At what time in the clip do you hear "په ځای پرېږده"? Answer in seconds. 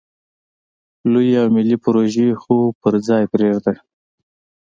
2.81-3.73